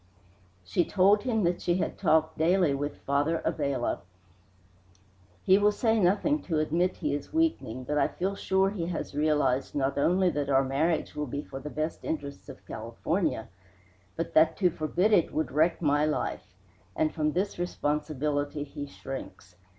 [0.63, 3.99] She told him that she had talked daily with Father Abella.
[5.43, 9.13] "He will say nothing to admit he is weakening, but I feel sure he has
[9.13, 13.49] realized not only that our marriage will be for the best interests of California,
[14.15, 16.55] but that to forbid it would wreck my life;
[16.95, 19.55] and from this responsibility he shrinks.